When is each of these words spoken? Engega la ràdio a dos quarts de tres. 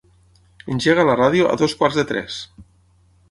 Engega 0.75 1.05
la 1.09 1.17
ràdio 1.19 1.51
a 1.51 1.59
dos 1.63 1.77
quarts 1.81 1.99
de 2.01 2.07
tres. 2.13 2.39